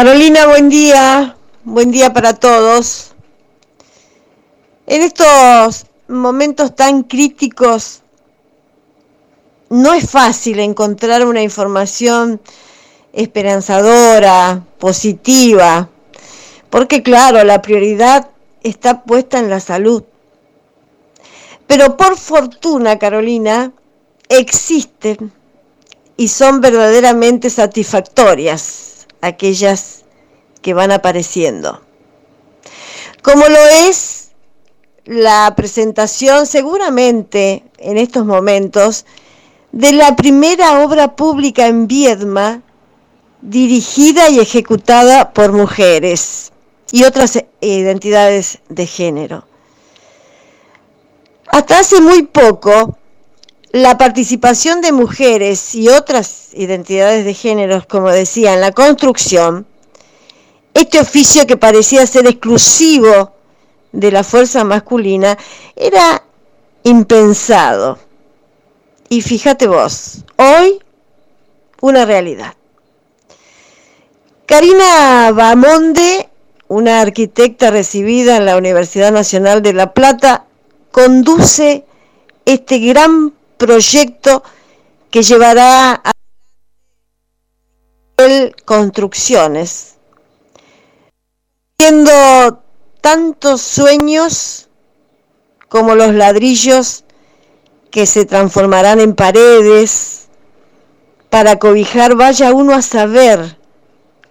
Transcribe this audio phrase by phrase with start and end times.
[0.00, 1.36] Carolina, buen día.
[1.64, 3.14] Buen día para todos.
[4.86, 8.02] En estos momentos tan críticos,
[9.70, 12.40] no es fácil encontrar una información
[13.12, 15.88] esperanzadora, positiva,
[16.70, 18.30] porque claro, la prioridad
[18.62, 20.04] está puesta en la salud.
[21.66, 23.72] Pero por fortuna, Carolina,
[24.28, 25.32] existen
[26.16, 30.04] y son verdaderamente satisfactorias aquellas
[30.62, 31.82] que van apareciendo.
[33.22, 34.30] Como lo es
[35.04, 39.06] la presentación seguramente en estos momentos
[39.72, 42.62] de la primera obra pública en Viedma
[43.40, 46.52] dirigida y ejecutada por mujeres
[46.90, 49.46] y otras identidades de género.
[51.46, 52.98] Hasta hace muy poco,
[53.72, 59.66] la participación de mujeres y otras identidades de género, como decía, en la construcción,
[60.74, 63.32] este oficio que parecía ser exclusivo
[63.92, 65.36] de la fuerza masculina,
[65.76, 66.22] era
[66.84, 67.98] impensado.
[69.08, 70.78] Y fíjate vos, hoy
[71.80, 72.54] una realidad.
[74.46, 76.28] Karina Bamonde,
[76.68, 80.46] una arquitecta recibida en la Universidad Nacional de La Plata,
[80.90, 81.84] conduce
[82.44, 84.42] este gran proyecto
[85.10, 86.12] que llevará a
[88.64, 89.96] construcciones,
[91.78, 92.62] viendo
[93.00, 94.68] tantos sueños
[95.68, 97.04] como los ladrillos
[97.90, 100.28] que se transformarán en paredes
[101.30, 103.58] para cobijar, vaya uno a saber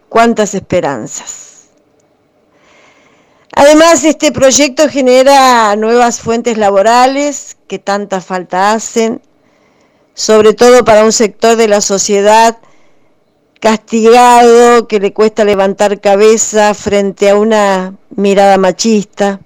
[0.09, 1.46] cuántas esperanzas.
[3.59, 9.19] Además, este proyecto genera nuevas fuentes laborales que tanta falta hacen,
[10.13, 12.59] sobre todo para un sector de la sociedad
[13.59, 19.39] castigado, que le cuesta levantar cabeza frente a una mirada machista.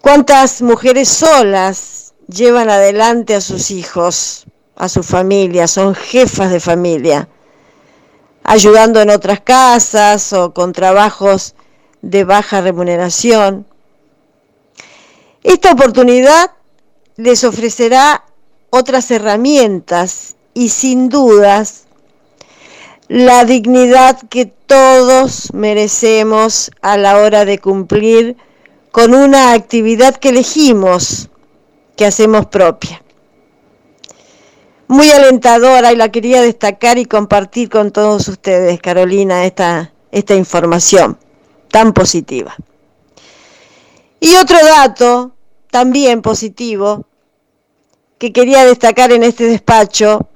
[0.00, 7.28] ¿Cuántas mujeres solas llevan adelante a sus hijos, a su familia, son jefas de familia,
[8.44, 11.56] ayudando en otras casas o con trabajos
[12.02, 13.64] de baja remuneración.
[15.42, 16.50] Esta oportunidad
[17.16, 18.24] les ofrecerá
[18.70, 21.84] otras herramientas y sin dudas
[23.08, 28.36] la dignidad que todos merecemos a la hora de cumplir
[28.90, 31.28] con una actividad que elegimos,
[31.96, 33.02] que hacemos propia.
[34.88, 41.18] Muy alentadora y la quería destacar y compartir con todos ustedes, Carolina, esta, esta información
[41.72, 42.54] tan positiva.
[44.20, 45.32] Y otro dato
[45.72, 47.06] también positivo
[48.18, 50.28] que quería destacar en este despacho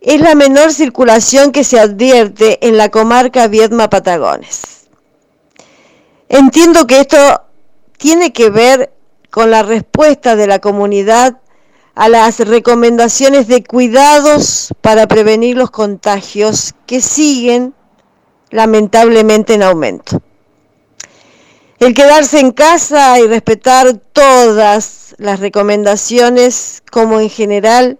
[0.00, 4.88] es la menor circulación que se advierte en la comarca Viedma Patagones.
[6.30, 7.42] Entiendo que esto
[7.98, 8.92] tiene que ver
[9.30, 11.40] con la respuesta de la comunidad
[11.94, 17.74] a las recomendaciones de cuidados para prevenir los contagios que siguen
[18.50, 20.22] lamentablemente en aumento.
[21.78, 27.98] El quedarse en casa y respetar todas las recomendaciones, como en general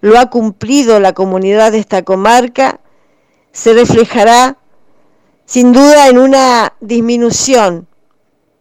[0.00, 2.80] lo ha cumplido la comunidad de esta comarca,
[3.52, 4.56] se reflejará
[5.44, 7.86] sin duda en una disminución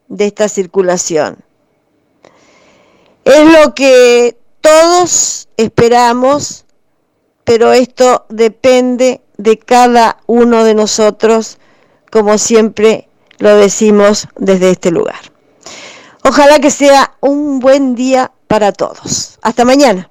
[0.08, 1.38] de esta circulación.
[3.26, 6.66] Es lo que todos esperamos,
[7.44, 11.60] pero esto depende de cada uno de nosotros,
[12.12, 13.08] como siempre
[13.38, 15.20] lo decimos desde este lugar.
[16.26, 19.40] Ojalá que sea un buen día para todos.
[19.42, 20.10] Hasta mañana.